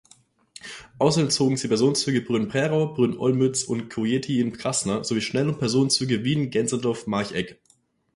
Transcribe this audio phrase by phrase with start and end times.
[0.97, 7.59] Außerdem zogen sie Personenzüge Brünn–Prerau, Brünn–Olmütz und Kojetein–Krasna sowie Schnell- und Personenzüge Wien–Gänserndorf–Marchegg.